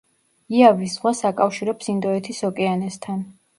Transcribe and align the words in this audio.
იავის 0.59 0.95
ზღვას 0.95 1.21
აკავშირებს 1.31 1.93
ინდოეთის 1.95 2.43
ოკეანესთან. 2.51 3.25